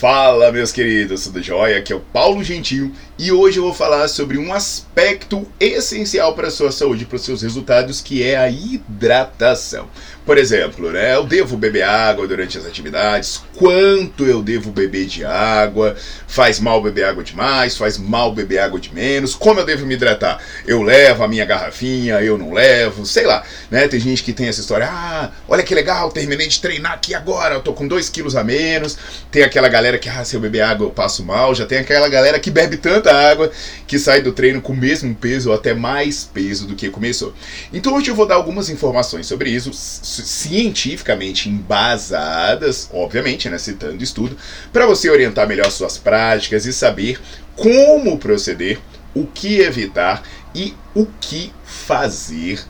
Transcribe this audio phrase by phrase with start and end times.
[0.00, 1.76] Fala, meus queridos, tudo jóia?
[1.76, 6.48] Aqui é o Paulo Gentil e hoje eu vou falar sobre um aspecto essencial para
[6.48, 9.90] a sua saúde, para os seus resultados, que é a hidratação.
[10.24, 15.24] Por exemplo, né, eu devo beber água durante as atividades, quanto eu devo beber de
[15.24, 19.84] água, faz mal beber água demais, faz mal beber água de menos, como eu devo
[19.84, 20.40] me hidratar?
[20.66, 23.88] Eu levo a minha garrafinha, eu não levo, sei lá, né?
[23.88, 27.56] Tem gente que tem essa história, ah, olha que legal, terminei de treinar aqui agora,
[27.56, 28.96] eu tô com 2 quilos a menos,
[29.30, 32.08] tem aquela galera que, ah, se eu beber água eu passo mal, já tem aquela
[32.08, 33.50] galera que bebe tanta água
[33.86, 37.34] que sai do treino com o mesmo peso ou até mais peso do que começou.
[37.72, 44.36] Então hoje eu vou dar algumas informações sobre isso, cientificamente embasadas, obviamente, né, citando estudo,
[44.72, 47.18] para você orientar melhor suas práticas e saber
[47.56, 48.78] como proceder,
[49.14, 50.22] o que evitar
[50.54, 52.60] e o que fazer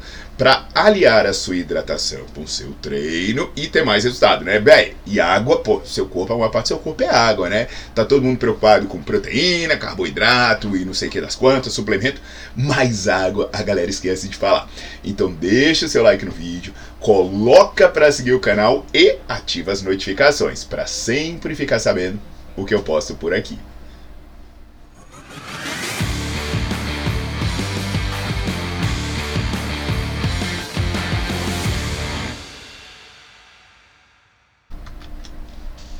[0.41, 4.59] para aliar a sua hidratação com o seu treino e ter mais resultado, né?
[4.59, 7.69] Bem, e água, pô, seu corpo, uma parte do seu corpo é água, né?
[7.95, 12.23] Tá todo mundo preocupado com proteína, carboidrato e não sei o que das quantas, suplemento,
[12.57, 14.67] mas água a galera esquece de falar.
[15.05, 19.83] Então deixa o seu like no vídeo, coloca para seguir o canal e ativa as
[19.83, 22.19] notificações para sempre ficar sabendo
[22.57, 23.59] o que eu posto por aqui.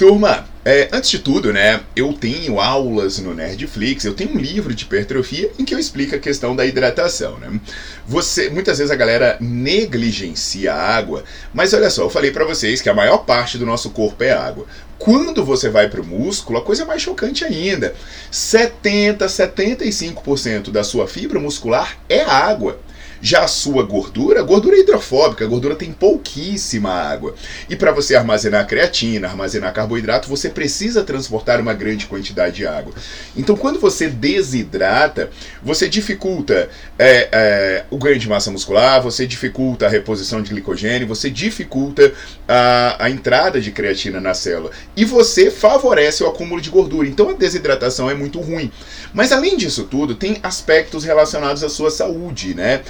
[0.01, 4.75] Turma, é, antes de tudo, né, eu tenho aulas no Nerdflix, eu tenho um livro
[4.75, 7.61] de hipertrofia em que eu explico a questão da hidratação, né?
[8.07, 11.23] Você, muitas vezes a galera negligencia a água,
[11.53, 14.33] mas olha só, eu falei para vocês que a maior parte do nosso corpo é
[14.33, 14.65] água.
[14.99, 17.95] Quando você vai para o músculo, a coisa é mais chocante ainda.
[18.31, 22.81] 70, 75% da sua fibra muscular é água.
[23.23, 27.35] Já a sua gordura, gordura é hidrofóbica, a gordura tem pouquíssima água.
[27.69, 32.95] E para você armazenar creatina, armazenar carboidrato, você precisa transportar uma grande quantidade de água.
[33.37, 35.31] Então, quando você desidrata,
[35.63, 41.07] você dificulta é, é, o ganho de massa muscular, você dificulta a reposição de glicogênio,
[41.07, 42.13] você dificulta
[42.49, 44.71] a, a entrada de creatina na célula.
[44.97, 47.07] E você favorece o acúmulo de gordura.
[47.07, 48.73] Então, a desidratação é muito ruim.
[49.13, 52.81] Mas, além disso tudo, tem aspectos relacionados à sua saúde, né?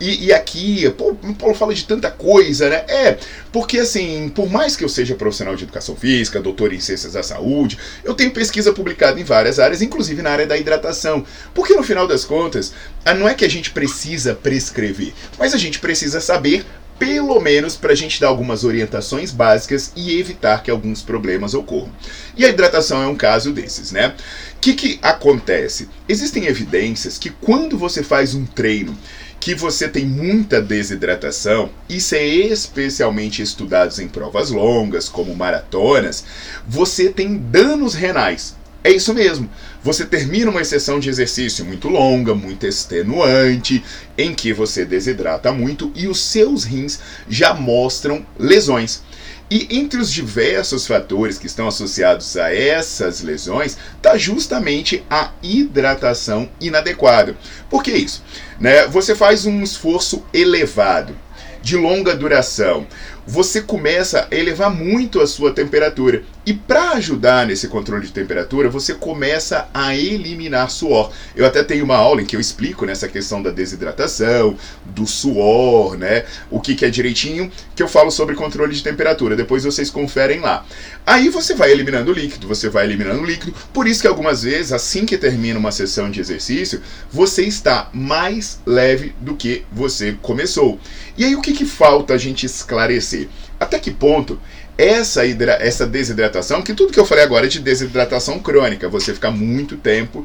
[0.00, 2.84] E, e, aqui, pô, o Paulo fala de tanta coisa, né?
[2.88, 3.18] É,
[3.52, 7.22] porque assim, por mais que eu seja profissional de educação física, doutor em ciências da
[7.22, 11.24] saúde, eu tenho pesquisa publicada em várias áreas, inclusive na área da hidratação.
[11.52, 12.72] Porque no final das contas,
[13.04, 16.64] ah, não é que a gente precisa prescrever, mas a gente precisa saber
[16.98, 21.92] pelo menos para a gente dar algumas orientações básicas e evitar que alguns problemas ocorram.
[22.36, 24.14] E a hidratação é um caso desses, né?
[24.56, 25.88] O que, que acontece?
[26.08, 28.98] Existem evidências que quando você faz um treino
[29.40, 36.24] que você tem muita desidratação, isso é especialmente estudado em provas longas, como maratonas,
[36.66, 38.56] você tem danos renais.
[38.82, 39.50] É isso mesmo.
[39.82, 43.84] Você termina uma sessão de exercício muito longa, muito extenuante,
[44.16, 49.02] em que você desidrata muito e os seus rins já mostram lesões.
[49.50, 56.48] E entre os diversos fatores que estão associados a essas lesões, está justamente a hidratação
[56.60, 57.34] inadequada.
[57.70, 58.22] Por que isso?
[58.60, 58.86] Né?
[58.88, 61.16] Você faz um esforço elevado,
[61.62, 62.86] de longa duração,
[63.28, 66.22] você começa a elevar muito a sua temperatura.
[66.46, 71.12] E para ajudar nesse controle de temperatura, você começa a eliminar suor.
[71.36, 75.98] Eu até tenho uma aula em que eu explico nessa questão da desidratação, do suor,
[75.98, 76.24] né?
[76.50, 79.36] O que, que é direitinho, que eu falo sobre controle de temperatura.
[79.36, 80.64] Depois vocês conferem lá.
[81.04, 83.54] Aí você vai eliminando o líquido, você vai eliminando o líquido.
[83.74, 86.80] Por isso que algumas vezes, assim que termina uma sessão de exercício,
[87.12, 90.80] você está mais leve do que você começou.
[91.18, 93.17] E aí o que, que falta a gente esclarecer?
[93.58, 94.38] Até que ponto
[94.76, 99.30] essa, essa desidratação, que tudo que eu falei agora é de desidratação crônica, você fica
[99.30, 100.24] muito tempo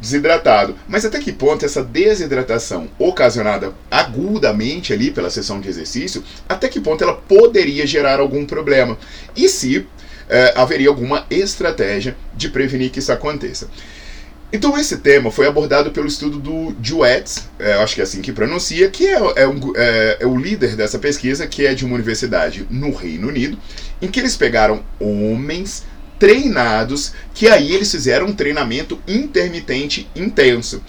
[0.00, 0.74] desidratado.
[0.88, 6.80] Mas até que ponto essa desidratação ocasionada agudamente ali pela sessão de exercício, até que
[6.80, 8.98] ponto ela poderia gerar algum problema?
[9.36, 9.86] E se
[10.28, 13.68] é, haveria alguma estratégia de prevenir que isso aconteça?
[14.52, 18.32] Então esse tema foi abordado pelo estudo do Duets, é, acho que é assim que
[18.32, 21.94] pronuncia, que é, é, um, é, é, o líder dessa pesquisa, que é de uma
[21.94, 23.58] universidade no Reino Unido,
[24.00, 25.84] em que eles pegaram homens
[26.18, 30.82] treinados, que aí eles fizeram um treinamento intermitente intenso.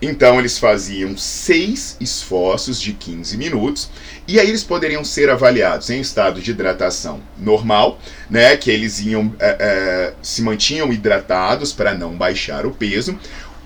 [0.00, 3.90] Então eles faziam seis esforços de 15 minutos
[4.28, 7.98] e aí eles poderiam ser avaliados em estado de hidratação normal,
[8.28, 13.18] né, que eles iam é, é, se mantinham hidratados para não baixar o peso,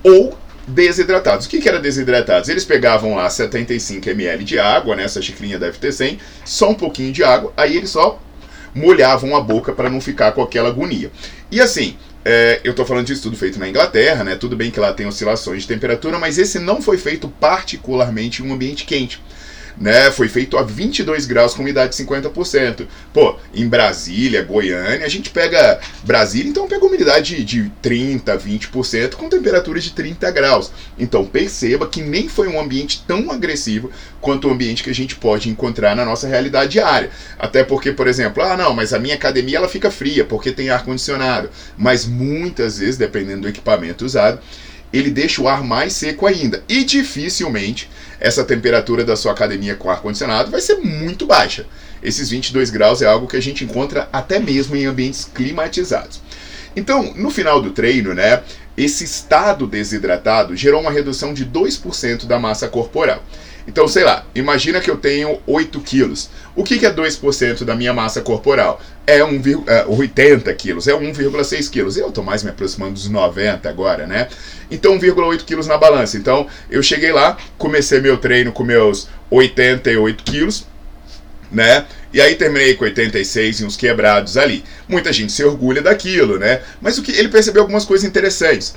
[0.03, 0.39] ou
[0.69, 1.47] desidratados.
[1.47, 2.49] O que, que era desidratados?
[2.49, 6.75] Eles pegavam lá 75 ml de água, né, essa xicrinha deve ter 100, só um
[6.75, 8.21] pouquinho de água, aí eles só
[8.73, 11.11] molhavam a boca para não ficar com aquela agonia.
[11.51, 14.37] E assim, é, eu estou falando de estudo feito na Inglaterra, né?
[14.37, 18.47] Tudo bem que lá tem oscilações de temperatura, mas esse não foi feito particularmente em
[18.47, 19.21] um ambiente quente
[19.81, 20.11] né?
[20.11, 22.87] Foi feito a 22 graus com umidade de 50%.
[23.15, 29.29] Pô, em Brasília, Goiânia, a gente pega Brasília, então pega umidade de 30, 20% com
[29.31, 30.71] temperatura de 30 graus.
[30.99, 33.91] Então perceba que nem foi um ambiente tão agressivo
[34.21, 37.11] quanto o ambiente que a gente pode encontrar na nossa realidade diária.
[37.39, 40.69] Até porque, por exemplo, ah, não, mas a minha academia ela fica fria porque tem
[40.69, 44.41] ar condicionado, mas muitas vezes, dependendo do equipamento usado,
[44.93, 46.63] ele deixa o ar mais seco ainda.
[46.69, 51.67] E dificilmente essa temperatura da sua academia com ar-condicionado vai ser muito baixa.
[52.03, 56.21] Esses 22 graus é algo que a gente encontra até mesmo em ambientes climatizados.
[56.75, 58.43] Então, no final do treino, né,
[58.77, 63.23] esse estado desidratado gerou uma redução de 2% da massa corporal.
[63.67, 66.31] Então, sei lá, imagina que eu tenho 8 quilos.
[66.57, 68.81] O que, que é 2% da minha massa corporal?
[69.07, 71.97] É, um, é 80 quilos, é 1,6 quilos.
[71.97, 74.29] Eu estou mais me aproximando dos 90 agora, né?
[74.71, 76.17] Então, 1,8 quilos na balança.
[76.17, 80.67] Então, eu cheguei lá, comecei meu treino com meus 88 quilos,
[81.51, 81.87] né?
[82.13, 84.65] E aí terminei com 86 e uns quebrados ali.
[84.89, 86.61] Muita gente se orgulha daquilo, né?
[86.81, 88.75] Mas o que ele percebeu algumas coisas interessantes.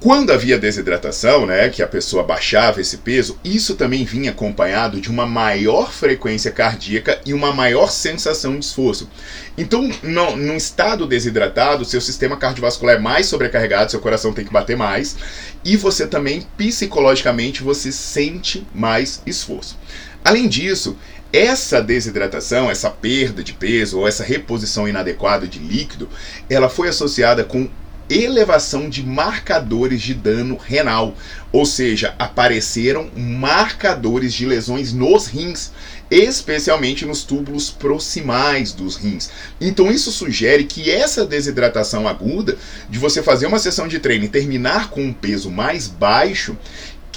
[0.00, 5.10] Quando havia desidratação, né, que a pessoa baixava esse peso, isso também vinha acompanhado de
[5.10, 9.10] uma maior frequência cardíaca e uma maior sensação de esforço.
[9.56, 14.52] Então, no, num estado desidratado, seu sistema cardiovascular é mais sobrecarregado, seu coração tem que
[14.52, 15.16] bater mais,
[15.64, 19.76] e você também, psicologicamente, você sente mais esforço.
[20.24, 20.96] Além disso,
[21.32, 26.08] essa desidratação, essa perda de peso ou essa reposição inadequada de líquido,
[26.48, 27.68] ela foi associada com
[28.10, 31.14] elevação de marcadores de dano renal,
[31.52, 35.72] ou seja, apareceram marcadores de lesões nos rins,
[36.10, 39.30] especialmente nos túbulos proximais dos rins.
[39.60, 42.56] Então isso sugere que essa desidratação aguda,
[42.88, 46.56] de você fazer uma sessão de treino e terminar com um peso mais baixo,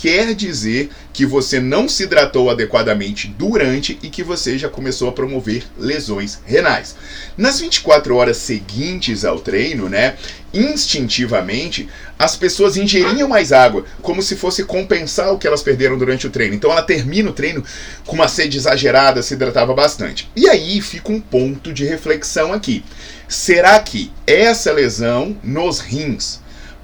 [0.02, 5.12] quer dizer que você não se hidratou adequadamente durante e que você já começou a
[5.12, 6.96] promover lesões renais.
[7.38, 10.16] Nas 24 horas seguintes ao treino, né,
[10.52, 11.88] instintivamente,
[12.18, 16.32] as pessoas ingeriam mais água, como se fosse compensar o que elas perderam durante o
[16.32, 16.56] treino.
[16.56, 17.64] Então ela termina o treino
[18.04, 20.32] com uma sede exagerada, se hidratava bastante.
[20.36, 22.84] E aí fica um ponto de reflexão aqui.
[23.28, 26.42] Será que essa lesão nos rins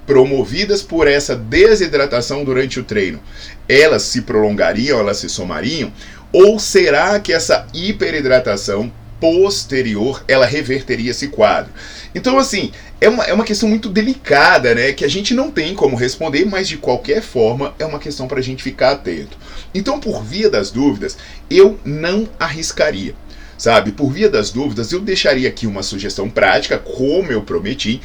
[0.07, 3.19] promovidas por essa desidratação durante o treino,
[3.67, 5.91] elas se prolongariam, elas se somariam?
[6.31, 11.73] Ou será que essa hiperidratação posterior ela reverteria esse quadro?
[12.15, 12.71] Então, assim,
[13.01, 14.93] é uma, é uma questão muito delicada, né?
[14.93, 18.39] Que a gente não tem como responder, mas de qualquer forma é uma questão para
[18.39, 19.37] a gente ficar atento.
[19.73, 21.17] Então, por via das dúvidas,
[21.49, 23.13] eu não arriscaria
[23.57, 23.91] sabe?
[23.91, 27.99] Por via das dúvidas, eu deixaria aqui uma sugestão prática, como eu prometi,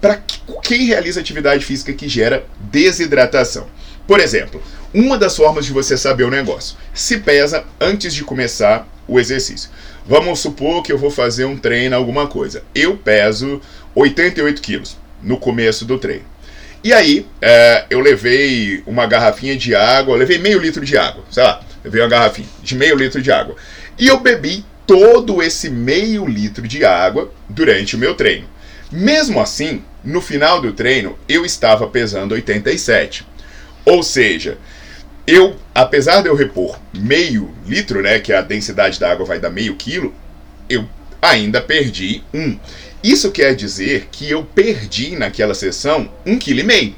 [0.00, 0.22] para
[0.62, 3.66] quem realiza atividade física que gera desidratação.
[4.06, 4.62] Por exemplo,
[4.94, 9.70] uma das formas de você saber o negócio, se pesa antes de começar o exercício.
[10.06, 12.62] Vamos supor que eu vou fazer um treino, alguma coisa.
[12.74, 13.60] Eu peso
[13.94, 16.24] 88 quilos no começo do treino.
[16.84, 21.42] E aí, é, eu levei uma garrafinha de água, levei meio litro de água, sei
[21.42, 23.56] lá, levei uma garrafinha de meio litro de água.
[23.98, 28.46] E eu bebi todo esse meio litro de água durante o meu treino.
[28.96, 33.26] Mesmo assim, no final do treino, eu estava pesando 87.
[33.84, 34.56] Ou seja,
[35.26, 39.50] eu, apesar de eu repor meio litro, né, que a densidade da água vai dar
[39.50, 40.14] meio quilo,
[40.66, 40.88] eu
[41.20, 42.58] ainda perdi um.
[43.04, 46.96] Isso quer dizer que eu perdi naquela sessão um quilo e meio.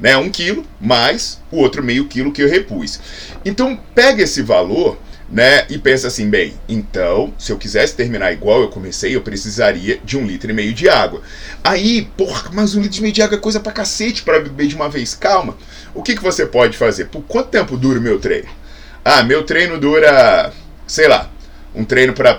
[0.00, 2.98] Né, um quilo mais o outro meio quilo que eu repus.
[3.44, 5.66] Então pega esse valor né?
[5.68, 10.16] E pensa assim, bem, então, se eu quisesse terminar igual eu comecei, eu precisaria de
[10.16, 11.20] um litro e meio de água.
[11.64, 14.68] Aí, porra, mas um litro e meio de água é coisa pra cacete para beber
[14.68, 15.14] de uma vez.
[15.14, 15.56] Calma.
[15.94, 17.06] O que, que você pode fazer?
[17.06, 18.48] Por quanto tempo dura o meu treino?
[19.04, 20.52] Ah, meu treino dura,
[20.86, 21.30] sei lá,
[21.74, 22.34] um treino para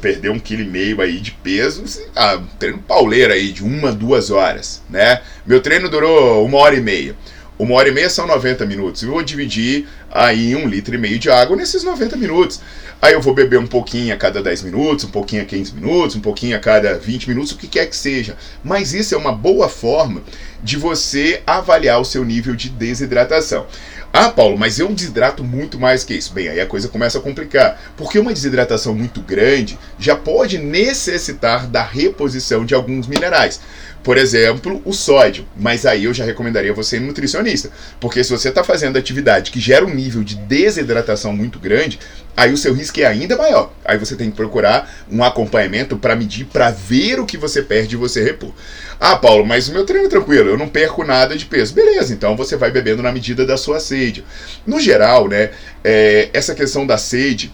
[0.00, 1.84] perder um quilo e meio aí de peso,
[2.16, 5.20] ah, um treino pauleiro aí de uma, duas horas, né?
[5.46, 7.14] Meu treino durou uma hora e meia.
[7.58, 9.02] Uma hora e meia são 90 minutos.
[9.02, 12.60] Eu vou dividir aí um litro e meio de água nesses 90 minutos.
[13.02, 16.14] Aí eu vou beber um pouquinho a cada 10 minutos, um pouquinho a 15 minutos,
[16.14, 18.36] um pouquinho a cada 20 minutos, o que quer que seja.
[18.62, 20.22] Mas isso é uma boa forma
[20.62, 23.66] de você avaliar o seu nível de desidratação.
[24.12, 26.32] Ah, Paulo, mas eu desidrato muito mais que isso.
[26.32, 31.66] Bem, aí a coisa começa a complicar, porque uma desidratação muito grande já pode necessitar
[31.66, 33.60] da reposição de alguns minerais.
[34.02, 35.46] Por exemplo, o sódio.
[35.56, 37.70] Mas aí eu já recomendaria você ir nutricionista.
[38.00, 41.98] Porque se você está fazendo atividade que gera um nível de desidratação muito grande,
[42.36, 43.72] aí o seu risco é ainda maior.
[43.84, 47.96] Aí você tem que procurar um acompanhamento para medir, para ver o que você perde
[47.96, 48.52] e você repor.
[49.00, 51.74] Ah, Paulo, mas o meu treino é tranquilo, eu não perco nada de peso.
[51.74, 54.24] Beleza, então você vai bebendo na medida da sua sede.
[54.66, 55.50] No geral, né,
[55.84, 57.52] é, essa questão da sede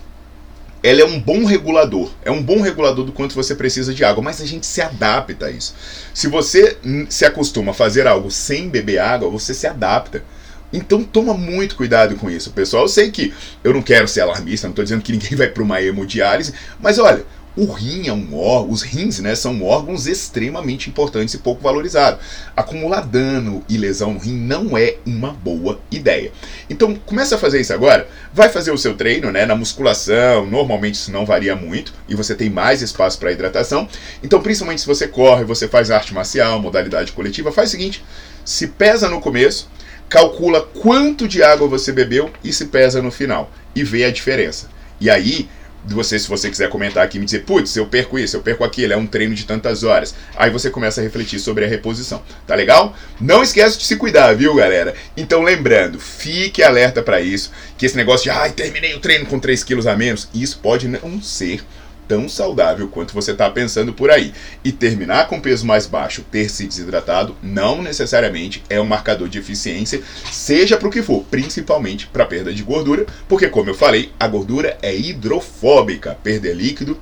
[0.85, 4.23] ela é um bom regulador, é um bom regulador do quanto você precisa de água,
[4.23, 5.75] mas a gente se adapta a isso.
[6.13, 6.77] Se você
[7.09, 10.23] se acostuma a fazer algo sem beber água, você se adapta.
[10.71, 12.83] Então toma muito cuidado com isso, pessoal.
[12.83, 15.63] Eu sei que eu não quero ser alarmista, não estou dizendo que ninguém vai para
[15.63, 17.25] uma hemodiálise, mas olha,
[17.57, 22.21] o rim é um órgão, os rins né, são órgãos extremamente importantes e pouco valorizados.
[22.57, 26.33] Acumular dano e lesão no rim não é uma boa ideia.
[26.69, 30.95] Então começa a fazer isso agora, vai fazer o seu treino né, na musculação, normalmente
[30.95, 33.89] isso não varia muito e você tem mais espaço para hidratação.
[34.23, 38.05] Então principalmente se você corre, você faz arte marcial, modalidade coletiva, faz o seguinte,
[38.45, 39.69] se pesa no começo,
[40.09, 44.69] calcula quanto de água você bebeu e se pesa no final e vê a diferença.
[45.01, 45.49] E aí
[45.85, 48.65] de você, se você quiser comentar aqui me dizer, putz, eu perco isso, eu perco
[48.65, 50.15] aquilo, é um treino de tantas horas.
[50.37, 52.97] Aí você começa a refletir sobre a reposição, tá legal?
[53.21, 54.95] Não esquece de se cuidar, viu, galera?
[55.17, 59.39] Então lembrando, fique alerta para isso, que esse negócio de, ai, terminei o treino com
[59.39, 61.61] 3 quilos a menos, isso pode não ser
[62.07, 64.33] tão saudável quanto você está pensando por aí.
[64.65, 69.39] E terminar com peso mais baixo, ter se desidratado, não necessariamente é um marcador de
[69.39, 74.13] eficiência, seja para o que for, principalmente para perda de gordura, porque como eu falei,
[74.19, 76.17] a gordura é hidrofóbica.
[76.23, 77.01] Perder líquido,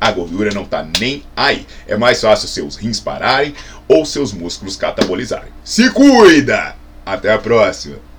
[0.00, 1.66] a gordura não está nem aí.
[1.86, 3.54] É mais fácil seus rins pararem
[3.86, 5.52] ou seus músculos catabolizarem.
[5.62, 6.76] Se cuida!
[7.04, 8.09] Até a próxima!